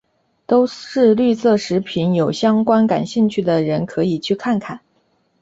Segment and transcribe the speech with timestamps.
[0.47, 4.81] 都是绿色食品有相关感兴趣的人可以去看看。